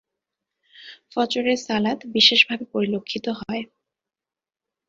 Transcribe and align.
ফজরের 1.11 1.59
সালাত 1.65 1.99
বিশেষভাবে 2.15 2.65
পরিলক্ষিত 2.73 3.25
হয়। 3.39 3.63